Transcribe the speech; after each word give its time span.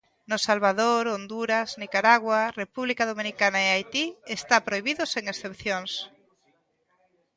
No 0.29 0.37
Salvador, 0.47 1.03
Honduras, 1.15 1.67
Nicaragua, 1.83 2.39
República 2.61 3.03
Dominicana 3.11 3.59
e 3.61 3.67
Haití 3.71 4.05
está 4.37 4.55
prohibido 4.67 5.01
sen 5.13 5.25
excepcións. 5.33 5.91